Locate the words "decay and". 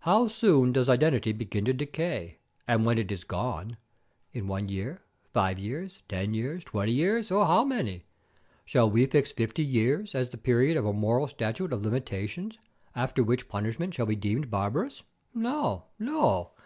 1.72-2.84